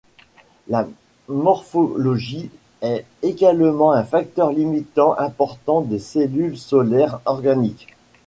[0.67, 0.87] La
[1.27, 2.49] morphologie
[2.81, 7.87] est également un facteur limitant important des cellules solaires organiques.